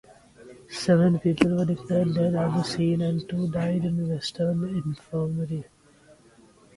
[0.71, 5.65] Seven people were declared dead at the scene, and two died in Western Infirmary.